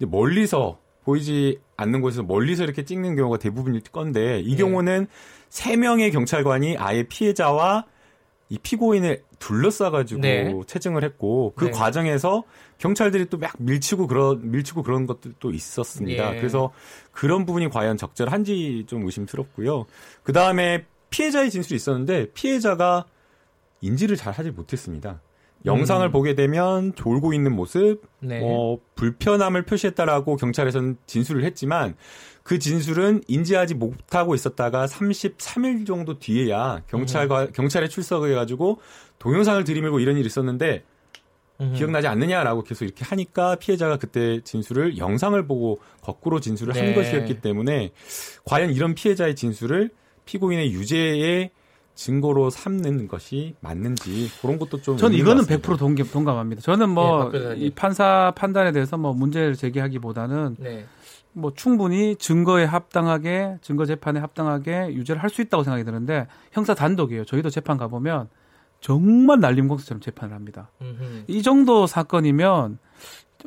멀리서 0.00 0.78
보이지 1.04 1.58
않는 1.76 2.00
곳에서 2.02 2.22
멀리서 2.22 2.64
이렇게 2.64 2.84
찍는 2.84 3.16
경우가 3.16 3.38
대부분일 3.38 3.80
건데 3.92 4.40
이 4.40 4.52
예. 4.52 4.56
경우는 4.56 5.06
세 5.48 5.76
명의 5.76 6.10
경찰관이 6.10 6.76
아예 6.76 7.04
피해자와 7.04 7.86
이 8.48 8.58
피고인을 8.58 9.22
둘러싸가지고 9.38 10.20
네. 10.20 10.54
채증을 10.66 11.02
했고 11.04 11.52
그 11.56 11.66
네. 11.66 11.70
과정에서 11.72 12.44
경찰들이 12.78 13.26
또 13.26 13.38
막 13.38 13.54
밀치고 13.58 14.06
그런 14.06 14.50
밀치고 14.50 14.82
그런 14.82 15.06
것들도 15.06 15.50
있었습니다. 15.50 16.34
예. 16.34 16.38
그래서 16.38 16.72
그런 17.10 17.44
부분이 17.44 17.70
과연 17.70 17.96
적절한지 17.96 18.84
좀 18.86 19.04
의심스럽고요. 19.04 19.86
그 20.22 20.32
다음에 20.32 20.84
피해자의 21.10 21.50
진술이 21.50 21.76
있었는데 21.76 22.32
피해자가 22.34 23.06
인지를 23.80 24.16
잘 24.16 24.32
하지 24.32 24.50
못했습니다. 24.50 25.20
영상을 25.64 26.06
음. 26.06 26.12
보게 26.12 26.34
되면 26.34 26.94
졸고 26.94 27.32
있는 27.32 27.52
모습, 27.52 28.02
네. 28.20 28.40
어, 28.42 28.78
불편함을 28.94 29.62
표시했다라고 29.62 30.36
경찰에서는 30.36 30.96
진술을 31.06 31.44
했지만 31.44 31.96
그 32.42 32.60
진술은 32.60 33.22
인지하지 33.26 33.74
못하고 33.74 34.34
있었다가 34.34 34.86
33일 34.86 35.86
정도 35.86 36.18
뒤에야 36.18 36.82
경찰과 36.86 37.42
음. 37.42 37.52
경찰에 37.52 37.88
출석을 37.88 38.30
해가지고 38.30 38.80
동영상을 39.18 39.64
들이밀고 39.64 39.98
이런 39.98 40.16
일이 40.16 40.26
있었는데 40.26 40.84
음. 41.60 41.72
기억나지 41.74 42.06
않느냐라고 42.06 42.62
계속 42.62 42.84
이렇게 42.84 43.04
하니까 43.04 43.56
피해자가 43.56 43.96
그때 43.96 44.40
진술을 44.42 44.98
영상을 44.98 45.44
보고 45.46 45.80
거꾸로 46.02 46.38
진술을 46.38 46.74
네. 46.74 46.84
한 46.84 46.94
것이었기 46.94 47.40
때문에 47.40 47.90
과연 48.44 48.70
이런 48.70 48.94
피해자의 48.94 49.34
진술을 49.34 49.90
피고인의 50.26 50.72
유죄의 50.72 51.50
증거로 51.96 52.50
삼는 52.50 53.08
것이 53.08 53.56
맞는지 53.60 54.30
그런 54.40 54.58
것도 54.58 54.80
좀 54.82 54.96
저는 54.96 55.16
이거는 55.16 55.44
100% 55.44 55.78
동감, 55.78 56.06
동감합니다. 56.12 56.62
저는 56.62 56.90
뭐이 56.90 57.58
네, 57.58 57.70
판사 57.74 58.32
판단에 58.36 58.70
대해서 58.70 58.96
뭐 58.96 59.12
문제를 59.12 59.56
제기하기보다는 59.56 60.56
네. 60.60 60.86
뭐 61.32 61.52
충분히 61.54 62.14
증거에 62.16 62.64
합당하게 62.64 63.56
증거 63.60 63.84
재판에 63.86 64.20
합당하게 64.20 64.94
유죄를 64.94 65.22
할 65.22 65.30
수 65.30 65.42
있다고 65.42 65.64
생각이 65.64 65.84
드는데 65.84 66.28
형사 66.52 66.74
단독이에요. 66.74 67.24
저희도 67.24 67.50
재판 67.50 67.76
가 67.76 67.88
보면 67.88 68.28
정말 68.80 69.40
날림공수처럼 69.40 70.00
재판을 70.00 70.34
합니다. 70.34 70.70
음흠. 70.80 71.24
이 71.26 71.42
정도 71.42 71.86
사건이면 71.86 72.78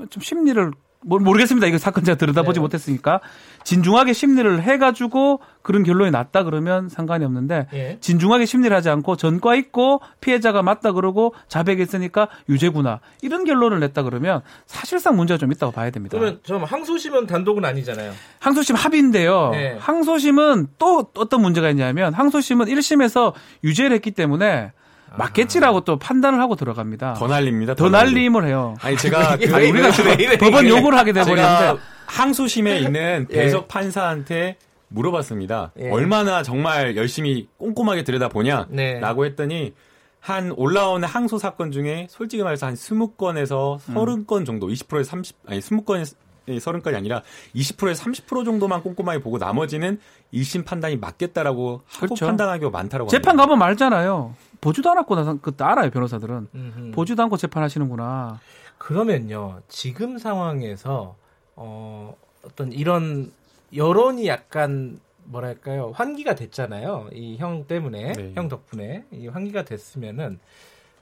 좀 0.10 0.22
심리를 0.22 0.72
모르겠습니다. 1.02 1.68
이거 1.68 1.78
사건 1.78 2.04
제가 2.04 2.18
들여다보지 2.18 2.60
네. 2.60 2.62
못했으니까 2.62 3.22
진중하게 3.64 4.14
심리를 4.14 4.62
해가지고 4.62 5.40
그런 5.62 5.84
결론이 5.84 6.12
났다 6.12 6.44
그러면 6.44 6.90
상관이 6.90 7.24
없는데 7.24 7.68
예. 7.74 7.98
진중하게 8.02 8.46
심리를 8.46 8.76
하지 8.76 8.90
않고 8.90 9.16
전과 9.16 9.56
있고 9.56 10.02
피해자가 10.20 10.62
맞다 10.62 10.92
그러고 10.92 11.34
자백했으니까 11.48 12.28
유죄구나 12.50 13.00
이런 13.22 13.46
결론을 13.46 13.80
냈다 13.80 14.04
그러면 14.04 14.42
사실상 14.66 15.16
문제가 15.16 15.38
좀 15.38 15.52
있다고 15.52 15.72
봐야 15.72 15.90
됩니다. 15.90 16.18
그러면 16.18 16.40
좀 16.44 16.64
항소심은 16.64 17.28
단독은 17.28 17.64
아니잖아요. 17.64 18.12
항소심 18.40 18.76
합의인데요. 18.76 19.52
네. 19.52 19.78
항소심은 19.80 20.68
또 20.78 21.10
어떤 21.16 21.42
문제가 21.42 21.70
있냐면 21.70 22.14
항소심은 22.14 22.66
1심에서 22.66 23.34
유죄를 23.64 23.96
했기 23.96 24.12
때문에 24.12 24.74
맞겠지라고 25.18 25.82
또 25.82 25.98
판단을 25.98 26.40
하고 26.40 26.56
들어갑니다. 26.56 27.14
더 27.14 27.28
날립니다. 27.28 27.74
더, 27.76 27.86
더 27.86 27.90
날림을 27.90 28.48
해요. 28.48 28.76
아니 28.82 28.98
제가 28.98 29.38
그 29.42 29.46
우리가 29.52 29.92
법원 30.40 30.68
요구를 30.68 30.98
하게 30.98 31.14
돼버리는데 31.14 31.76
항소심에 32.06 32.80
있는 32.80 33.28
예. 33.32 33.34
배석 33.34 33.68
판사한테 33.68 34.58
물어봤습니다. 34.90 35.72
예. 35.80 35.90
얼마나 35.92 36.44
정말 36.44 36.96
열심히 36.96 37.48
꼼꼼하게 37.58 38.04
들여다보냐라고 38.04 38.70
네. 38.76 39.02
했더니 39.30 39.74
한 40.20 40.52
올라오는 40.58 41.08
항소 41.08 41.38
사건 41.38 41.72
중에 41.72 42.08
솔직히 42.10 42.44
말해서 42.44 42.66
한 42.68 42.74
20건에서 42.74 43.80
30건 43.80 44.46
정도, 44.46 44.68
20%에서 44.68 45.10
30, 45.12 45.36
아니 45.48 45.60
20건에서 45.60 46.16
30건이 46.48 46.96
아니라 46.96 47.22
20%에서 47.56 48.04
30% 48.04 48.44
정도만 48.44 48.82
꼼꼼하게 48.82 49.20
보고 49.20 49.38
나머지는 49.38 50.00
1심 50.34 50.66
판단이 50.66 50.98
맞겠다라고 50.98 51.82
하고 51.86 52.06
그렇죠. 52.08 52.26
판단하기가 52.26 52.70
많다라고 52.72 53.10
재판 53.10 53.32
합니다. 53.32 53.44
가면 53.46 53.60
말잖아요. 53.60 54.34
보지도 54.62 54.90
않았고 54.92 55.16
나서 55.16 55.38
그때 55.42 55.64
알아요 55.64 55.90
변호사들은 55.90 56.48
음흠. 56.54 56.92
보지도 56.92 57.24
않고 57.24 57.38
재판하시는구나. 57.38 58.40
그러면요 58.78 59.62
지금 59.68 60.18
상황에서 60.18 61.16
어, 61.56 62.16
어떤 62.44 62.72
이런 62.72 63.32
여론이 63.76 64.28
약간 64.28 65.00
뭐랄까요 65.26 65.92
환기가 65.94 66.34
됐잖아요 66.36 67.10
이 67.14 67.38
형 67.38 67.66
때문에 67.68 68.14
네. 68.14 68.32
형 68.36 68.48
덕분에 68.50 69.06
이 69.12 69.28
환기가 69.28 69.64
됐으면은 69.64 70.40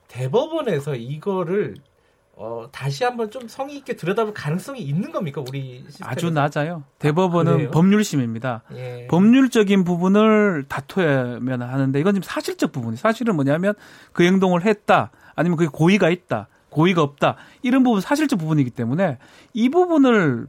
대법원에서 0.08 0.96
이거를 0.96 1.76
어, 2.40 2.68
다시 2.72 3.04
한번 3.04 3.32
좀 3.32 3.48
성의 3.48 3.78
있게 3.78 3.96
들여다볼 3.96 4.32
가능성이 4.32 4.82
있는 4.82 5.12
겁니까 5.12 5.42
우리 5.42 5.84
시스템에서? 5.88 6.06
아주 6.06 6.30
낮아요. 6.30 6.84
대법원은 7.00 7.68
아, 7.68 7.72
법률심입니다. 7.72 8.62
예. 8.76 9.08
법률적인 9.10 9.84
부분을 9.84 10.66
다투면 10.70 11.64
하는데 11.64 12.00
이건 12.00 12.14
지금 12.14 12.24
사실적 12.24 12.72
부분이 12.72 12.96
사실은 12.96 13.36
뭐냐면 13.36 13.74
그 14.14 14.24
행동을 14.24 14.64
했다 14.66 15.10
아니면 15.36 15.58
그게 15.58 15.68
고의가 15.74 16.12
있다 16.12 16.48
고의가 16.70 17.02
없다 17.02 17.38
이런 17.64 17.82
부분 17.84 18.02
사실적 18.02 18.38
부분이기 18.38 18.70
때문에 18.70 19.18
이 19.54 19.70
부분을 19.70 20.48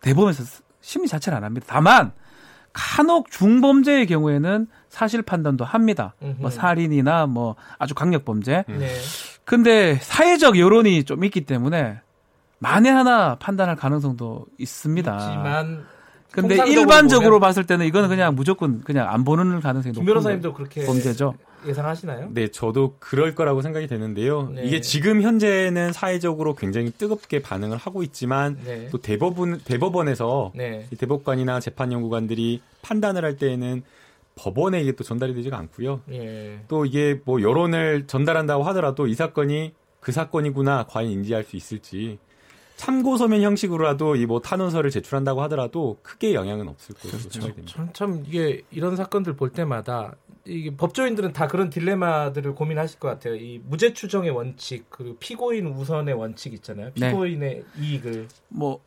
대법원에서 0.00 0.62
심리 0.80 1.06
자체를 1.06 1.36
안 1.36 1.44
합니다. 1.44 1.66
다만 1.68 2.10
간혹 2.72 3.30
중범죄의 3.30 4.06
경우에는 4.06 4.66
사실 4.88 5.22
판단도 5.22 5.64
합니다. 5.64 6.14
뭐 6.18 6.30
음흠. 6.30 6.40
뭐 6.40 6.50
살인이나 6.50 7.26
뭐 7.26 7.56
아주 7.78 7.94
강력 7.94 8.24
범죄. 8.24 8.64
네. 8.68 8.88
근데 9.50 9.98
사회적 10.00 10.60
여론이 10.60 11.02
좀 11.02 11.24
있기 11.24 11.40
때문에 11.40 11.98
만에 12.60 12.88
하나 12.88 13.34
판단할 13.34 13.74
가능성도 13.74 14.46
있습니다. 14.58 15.12
있지만 15.12 15.84
근데 16.30 16.54
일반적으로 16.68 17.30
보면... 17.30 17.40
봤을 17.40 17.66
때는 17.66 17.84
이거는 17.86 18.08
그냥 18.08 18.36
무조건 18.36 18.80
그냥 18.82 19.08
안 19.12 19.24
보는 19.24 19.58
가능성이 19.58 19.92
높은 19.92 20.06
변호사님도 20.06 20.54
그렇게 20.54 20.86
범죄죠. 20.86 21.34
예상하시나요? 21.66 22.28
네, 22.32 22.46
저도 22.46 22.94
그럴 23.00 23.34
거라고 23.34 23.60
생각이 23.60 23.88
되는데요. 23.88 24.52
네. 24.54 24.62
이게 24.62 24.80
지금 24.80 25.20
현재는 25.20 25.92
사회적으로 25.92 26.54
굉장히 26.54 26.92
뜨겁게 26.92 27.42
반응을 27.42 27.76
하고 27.76 28.04
있지만 28.04 28.56
네. 28.64 28.88
또 28.92 28.98
대법원 28.98 29.62
대법원에서 29.64 30.52
네. 30.54 30.86
대법관이나 30.96 31.58
재판연구관들이 31.58 32.62
판단을 32.82 33.24
할 33.24 33.36
때에는 33.36 33.82
법원에 34.40 34.80
이게 34.80 34.92
또 34.92 35.04
전달이 35.04 35.34
되지가 35.34 35.58
않고요. 35.58 36.00
예. 36.12 36.60
또 36.66 36.86
이게 36.86 37.20
뭐 37.26 37.42
여론을 37.42 38.06
전달한다고 38.06 38.62
하더라도 38.64 39.06
이 39.06 39.14
사건이 39.14 39.74
그 40.00 40.12
사건이구나 40.12 40.86
과연 40.88 41.10
인지할 41.10 41.44
수 41.44 41.56
있을지 41.56 42.18
참고 42.76 43.18
서면 43.18 43.42
형식으로라도 43.42 44.16
이 44.16 44.24
뭐 44.24 44.40
탄원서를 44.40 44.90
제출한다고 44.90 45.42
하더라도 45.42 45.98
크게 46.02 46.32
영향은 46.32 46.68
없을 46.68 46.94
거라고 46.94 47.18
그렇죠. 47.28 47.64
참, 47.66 47.90
참 47.92 48.24
이게 48.26 48.62
이런 48.70 48.96
사건들 48.96 49.36
볼 49.36 49.50
때마다 49.50 50.16
이게 50.46 50.74
법조인들은 50.74 51.34
다 51.34 51.46
그런 51.46 51.68
딜레마들을 51.68 52.54
고민하실 52.54 52.98
것 52.98 53.08
같아요. 53.08 53.34
이 53.34 53.60
무죄 53.66 53.92
추정의 53.92 54.30
원칙 54.30 54.86
그리고 54.88 55.16
피고인 55.18 55.66
우선의 55.66 56.14
원칙 56.14 56.54
있잖아요. 56.54 56.92
네. 56.94 57.10
피고인의 57.10 57.54
네. 57.56 57.64
이익을 57.78 58.28
뭐 58.48 58.80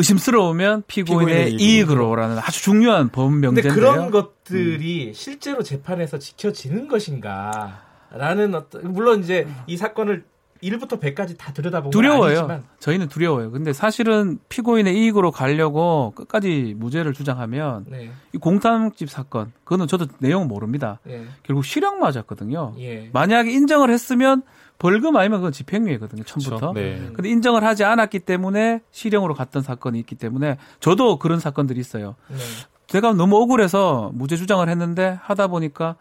의심스러우면 0.00 0.84
피고인의 0.86 1.52
이익으로라는 1.54 2.38
아주 2.38 2.62
중요한 2.62 3.08
법 3.08 3.32
명제인데요. 3.32 3.74
근데 3.74 3.74
그런 3.74 4.10
것들이 4.10 5.08
음. 5.08 5.12
실제로 5.12 5.62
재판에서 5.62 6.18
지켜지는 6.18 6.88
것인가? 6.88 7.82
라는 8.12 8.54
어떤 8.54 8.92
물론 8.92 9.20
이제 9.20 9.46
이 9.66 9.76
사건을 9.76 10.24
1부터 10.62 11.00
100까지 11.00 11.38
다 11.38 11.52
들여다보고 11.52 11.90
두려워요. 11.90 12.38
아니지만. 12.38 12.64
저희는 12.80 13.08
두려워요. 13.08 13.50
근데 13.50 13.72
사실은 13.72 14.38
피고인의 14.48 14.94
이익으로 14.94 15.30
가려고 15.30 16.12
끝까지 16.14 16.74
무죄를 16.76 17.14
주장하면 17.14 17.86
네. 17.88 18.10
이 18.34 18.38
공탐집 18.38 19.08
사건 19.10 19.52
그거는 19.64 19.86
저도 19.86 20.06
내용 20.18 20.48
모릅니다. 20.48 21.00
예. 21.08 21.24
결국 21.42 21.64
실형 21.64 22.00
맞았거든요. 22.00 22.74
예. 22.78 23.10
만약에 23.12 23.50
인정을 23.50 23.90
했으면 23.90 24.42
벌금 24.80 25.14
아니면 25.16 25.40
그건 25.40 25.52
집행유예거든요. 25.52 26.24
처음부터. 26.24 26.72
그렇죠. 26.72 26.72
네. 26.72 27.10
근데 27.12 27.28
인정을 27.28 27.62
하지 27.62 27.84
않았기 27.84 28.20
때문에 28.20 28.80
실형으로 28.90 29.34
갔던 29.34 29.62
사건이 29.62 29.98
있기 30.00 30.14
때문에 30.14 30.56
저도 30.80 31.18
그런 31.18 31.38
사건들이 31.38 31.78
있어요. 31.78 32.16
네. 32.28 32.36
제가 32.86 33.12
너무 33.12 33.36
억울해서 33.36 34.10
무죄 34.14 34.36
주장을 34.36 34.66
했는데 34.66 35.18
하다 35.22 35.48
보니까 35.48 35.96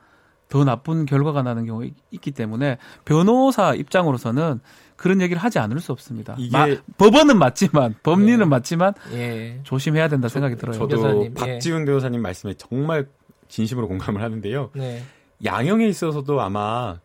더 0.48 0.64
나쁜 0.64 1.06
결과가 1.06 1.44
나는 1.44 1.66
경우가 1.66 1.88
있기 2.12 2.32
때문에 2.32 2.78
변호사 3.04 3.76
입장으로서는 3.76 4.62
그런 4.96 5.22
얘기를 5.22 5.42
하지 5.42 5.60
않을 5.60 5.82
수 5.82 5.92
없습니다. 5.92 6.36
이게 6.40 6.58
마, 6.58 6.68
법원은 6.98 7.38
맞지만 7.38 7.96
법리는 8.02 8.40
예. 8.40 8.46
맞지만 8.46 8.94
예. 9.12 9.60
조심해야 9.64 10.08
된다 10.08 10.30
생각이 10.30 10.56
들어요. 10.56 10.80
저도 10.80 10.88
변호사님. 10.88 11.24
예. 11.26 11.34
박지훈 11.34 11.86
변호사님 11.86 12.22
말씀에 12.22 12.54
정말 12.54 13.10
진심으로 13.50 13.90
공감을 13.90 14.22
하는데요. 14.22 14.72
네. 14.74 15.04
양형에 15.44 15.86
있어서도 15.86 16.40
아마 16.40 17.00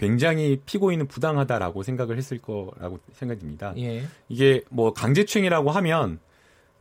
굉장히 0.00 0.62
피고인은 0.64 1.08
부당하다라고 1.08 1.82
생각을 1.82 2.16
했을 2.16 2.38
거라고 2.38 3.00
생각됩니다. 3.12 3.74
예. 3.76 4.04
이게 4.30 4.62
뭐 4.70 4.94
강제추행이라고 4.94 5.70
하면 5.70 6.20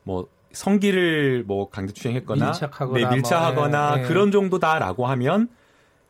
뭐 0.04 0.28
성기를 0.54 1.44
뭐 1.46 1.70
강제추행했거나 1.70 2.46
밀착하거나, 2.46 3.10
네, 3.10 3.16
밀착하거나 3.16 3.90
뭐, 3.90 4.00
예. 4.00 4.04
그런 4.04 4.32
정도다라고 4.32 5.06
하면 5.08 5.50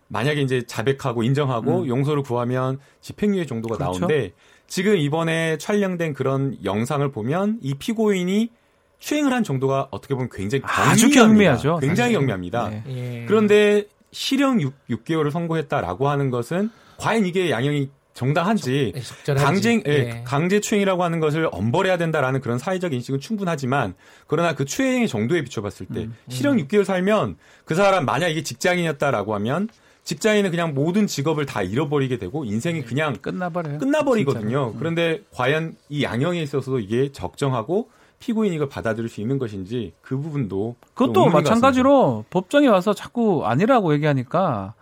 만약에 0.08 0.42
이제 0.42 0.62
자백하고 0.68 1.24
인정하고 1.24 1.82
음. 1.82 1.88
용서를 1.88 2.22
구하면 2.22 2.80
집행유예 3.02 3.48
정도가 3.48 3.78
그렇죠? 3.78 4.00
나오는데 4.02 4.34
지금 4.68 4.96
이번에 4.96 5.58
촬영된 5.58 6.14
그런 6.14 6.58
영상을 6.64 7.12
보면 7.12 7.58
이 7.64 7.74
피고인이 7.74 8.52
추행을 9.00 9.34
한 9.34 9.44
정도가 9.44 9.88
어떻게 9.90 10.14
보면 10.14 10.30
굉장히 10.32 10.64
아주 10.66 11.10
경미하죠. 11.10 11.78
굉장히 11.78 12.14
경미합니다. 12.14 12.70
네. 12.70 12.84
예. 12.88 13.26
그런데 13.28 13.88
실형 14.12 14.62
6, 14.62 14.74
6개월을 14.90 15.32
선고했다라고 15.32 16.10
하는 16.10 16.30
것은 16.30 16.70
과연 16.98 17.26
이게 17.26 17.50
양형이 17.50 17.90
정당한지 18.14 18.92
네, 18.94 19.34
강제 19.36 19.82
예. 19.88 19.92
예. 19.92 20.24
강제 20.26 20.60
추행이라고 20.60 21.04
하는 21.04 21.22
것을 21.22 21.48
엄벌해야 21.54 21.98
된다라는 21.98 22.42
그런 22.42 22.58
사회적 22.58 22.94
인식은 22.94 23.22
충분하지만 23.22 23.94
그러나 24.28 24.56
그 24.56 24.66
추행의 24.66 25.08
정도에 25.08 25.42
비춰봤을 25.44 25.86
때 25.86 26.02
음, 26.02 26.16
음. 26.26 26.30
실형 26.30 26.58
6개월 26.58 26.84
살면 26.84 27.38
그 27.64 27.76
사람 27.76 28.06
만약 28.06 28.28
이게 28.28 28.44
직장인이었다라고 28.44 29.34
하면 29.36 29.70
직장인은 30.04 30.52
그냥 30.52 30.74
모든 30.74 31.08
직업을 31.08 31.46
다 31.46 31.62
잃어버리게 31.62 32.18
되고 32.18 32.44
인생이 32.44 32.82
그냥 32.82 33.14
끝나버려요. 33.22 33.78
끝나버리거든요. 33.78 34.42
진짜로. 34.42 34.76
그런데 34.78 35.22
과연 35.32 35.78
이 35.88 36.04
양형에 36.04 36.42
있어서도 36.42 36.80
이게 36.80 37.12
적정하고 37.12 37.90
피고인이 38.20 38.56
이걸 38.56 38.70
받아들일 38.70 39.10
수 39.10 39.22
있는 39.22 39.38
것인지 39.38 39.94
그 40.02 40.18
부분도 40.18 40.76
그것도 40.94 41.28
마찬가지로 41.30 42.26
법정에 42.30 42.68
와서 42.68 42.94
자꾸 42.94 43.46
아니라고 43.46 43.94
얘기하니까 43.94 44.74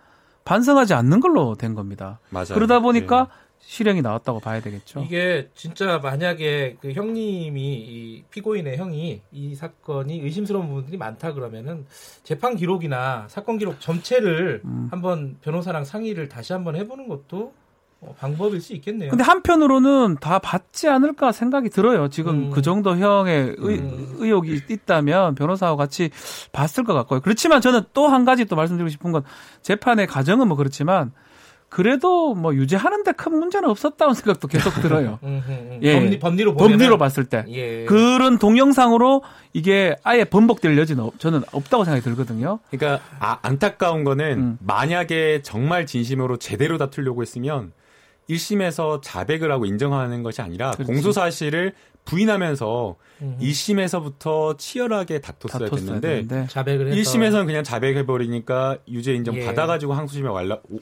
반성하지 0.44 0.94
않는 0.94 1.20
걸로 1.20 1.54
된 1.54 1.74
겁니다. 1.74 2.18
맞아요. 2.30 2.54
그러다 2.54 2.80
보니까 2.80 3.24
네. 3.24 3.48
실형이 3.60 4.00
나왔다고 4.00 4.40
봐야 4.40 4.60
되겠죠. 4.62 5.00
이게 5.00 5.50
진짜 5.54 5.98
만약에 5.98 6.78
그 6.80 6.92
형님이 6.92 7.60
이 7.60 8.24
피고인의 8.30 8.78
형이 8.78 9.20
이 9.30 9.54
사건이 9.54 10.20
의심스러운 10.20 10.68
부분들이 10.68 10.96
많다 10.96 11.34
그러면은 11.34 11.84
재판 12.22 12.56
기록이나 12.56 13.26
사건 13.28 13.58
기록 13.58 13.78
전체를 13.80 14.62
음. 14.64 14.88
한번 14.90 15.36
변호사랑 15.42 15.84
상의를 15.84 16.28
다시 16.28 16.54
한번 16.54 16.76
해보는 16.76 17.08
것도 17.08 17.38
어, 17.48 17.52
방법일 18.18 18.60
수 18.60 18.74
있겠네요. 18.74 19.10
근데 19.10 19.24
한편으로는 19.24 20.18
다 20.20 20.38
받지 20.38 20.88
않을까 20.88 21.32
생각이 21.32 21.68
들어요. 21.68 22.08
지금 22.08 22.46
음. 22.46 22.50
그 22.50 22.62
정도 22.62 22.96
형의 22.96 23.54
의, 23.58 23.78
음. 23.78 24.14
의혹이 24.18 24.60
있다면 24.68 25.34
변호사와 25.34 25.76
같이 25.76 26.10
봤을 26.52 26.84
것 26.84 26.94
같고요. 26.94 27.20
그렇지만 27.20 27.60
저는 27.60 27.82
또 27.94 28.08
한 28.08 28.24
가지 28.24 28.44
또 28.46 28.56
말씀드리고 28.56 28.88
싶은 28.88 29.12
건 29.12 29.22
재판의 29.62 30.06
과정은 30.06 30.48
뭐 30.48 30.56
그렇지만 30.56 31.12
그래도 31.68 32.34
뭐 32.34 32.54
유죄하는데 32.54 33.12
큰 33.12 33.38
문제는 33.38 33.68
없었다는 33.68 34.14
생각도 34.14 34.48
계속 34.48 34.70
들어요. 34.80 35.18
예. 35.82 36.00
법리, 36.00 36.18
법리로 36.18 36.54
보면 36.54 36.72
법리로 36.78 36.96
봤을 36.96 37.26
때 37.26 37.44
예. 37.48 37.84
그런 37.84 38.38
동영상으로 38.38 39.22
이게 39.52 39.94
아예 40.04 40.24
번복될 40.24 40.78
여지는 40.78 41.10
저는 41.18 41.42
없다고 41.52 41.84
생각이 41.84 42.02
들거든요. 42.02 42.60
그러니까 42.70 43.04
아, 43.18 43.38
안타까운 43.42 44.04
거는 44.04 44.38
음. 44.38 44.58
만약에 44.64 45.42
정말 45.42 45.84
진심으로 45.84 46.38
제대로 46.38 46.78
다투려고 46.78 47.20
했으면 47.20 47.72
1심에서 48.28 49.00
자백을 49.02 49.50
하고 49.50 49.64
인정하는 49.64 50.22
것이 50.22 50.42
아니라 50.42 50.72
그렇지. 50.72 50.92
공소 50.92 51.12
사실을 51.12 51.72
부인하면서 52.04 52.96
음. 53.20 53.38
2심에서부터 53.40 54.56
치열하게 54.56 55.20
다퉜어야 55.20 55.68
됐는데 55.68 56.46
자백을 56.48 56.92
1심에서는 56.92 57.46
그냥 57.46 57.62
자백해 57.64 58.06
버리니까 58.06 58.78
유죄 58.88 59.14
인정 59.14 59.36
예. 59.36 59.44
받아 59.44 59.66
가지고 59.66 59.92
항소심에 59.92 60.28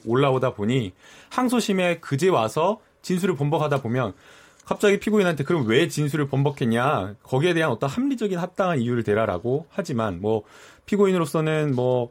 올라오다 0.06 0.54
보니 0.54 0.92
항소심에 1.30 1.98
그제 1.98 2.28
와서 2.28 2.78
진술을 3.02 3.34
번복하다 3.36 3.82
보면 3.82 4.12
갑자기 4.64 4.98
피고인한테 4.98 5.44
그럼 5.44 5.66
왜 5.66 5.88
진술을 5.88 6.28
번복했냐 6.28 7.14
거기에 7.22 7.54
대한 7.54 7.70
어떤 7.70 7.88
합리적인 7.88 8.38
합당한 8.38 8.80
이유를 8.80 9.02
대라라고 9.02 9.66
하지만 9.70 10.20
뭐 10.20 10.42
피고인으로서는 10.86 11.74
뭐 11.74 12.10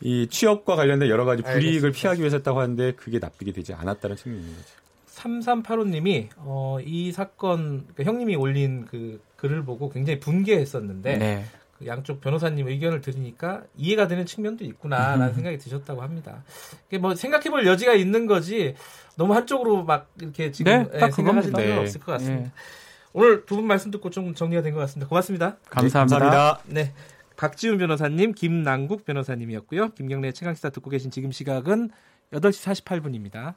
이 0.00 0.26
취업과 0.28 0.76
관련된 0.76 1.08
여러 1.08 1.24
가지 1.24 1.42
불이익을 1.42 1.64
알겠습니다. 1.88 1.98
피하기 1.98 2.20
위해서 2.20 2.36
했다고 2.36 2.60
하는데 2.60 2.92
그게 2.92 3.18
납득이 3.18 3.52
되지 3.52 3.74
않았다는 3.74 4.16
측면이 4.16 4.42
있는 4.42 4.56
거죠. 4.56 4.68
3385님이 5.14 6.28
어, 6.36 6.78
이 6.84 7.12
사건 7.12 7.84
그러니까 7.94 8.04
형님이 8.04 8.36
올린 8.36 8.86
그 8.86 9.20
글을 9.36 9.64
보고 9.64 9.90
굉장히 9.90 10.20
분개했었는데 10.20 11.16
네. 11.18 11.44
그 11.78 11.86
양쪽 11.86 12.20
변호사님 12.20 12.68
의견을 12.68 13.00
들으니까 13.00 13.62
이해가 13.76 14.06
되는 14.08 14.26
측면도 14.26 14.64
있구나라는 14.64 15.34
생각이 15.34 15.58
드셨다고 15.58 16.02
합니다. 16.02 16.42
이게 16.88 16.98
뭐 16.98 17.14
생각해볼 17.14 17.66
여지가 17.66 17.94
있는 17.94 18.26
거지 18.26 18.74
너무 19.16 19.34
한쪽으로 19.34 19.84
막 19.84 20.08
이렇게 20.20 20.50
지금 20.52 20.72
네, 20.72 20.88
예, 21.06 21.10
생각하실 21.10 21.52
필요는 21.52 21.74
네. 21.76 21.80
없을 21.80 22.00
것 22.00 22.12
같습니다. 22.12 22.44
네. 22.44 22.52
오늘 23.12 23.44
두 23.46 23.56
분 23.56 23.66
말씀 23.66 23.90
듣고 23.90 24.10
좀 24.10 24.34
정리가 24.34 24.62
된 24.62 24.74
것 24.74 24.80
같습니다. 24.80 25.08
고맙습니다. 25.08 25.56
감사합니다. 25.70 26.18
감사합니다. 26.18 26.60
네. 26.66 26.92
박지훈 27.38 27.78
변호사님, 27.78 28.32
김남국 28.32 29.04
변호사님이었고요. 29.04 29.90
김경래 29.90 30.32
최강시사 30.32 30.70
듣고 30.70 30.90
계신 30.90 31.12
지금 31.12 31.30
시각은 31.30 31.88
8시 32.32 32.84
48분입니다. 32.84 33.54